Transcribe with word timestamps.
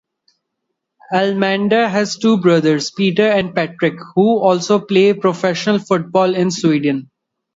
Elmander 1.13 1.87
has 1.87 2.17
two 2.17 2.37
brothers 2.39 2.89
Peter 2.89 3.29
and 3.29 3.53
Patrik 3.53 3.99
who 4.15 4.39
also 4.39 4.79
play 4.79 5.13
professional 5.13 5.77
football 5.77 6.33
in 6.33 6.49
Sweden. 6.49 7.11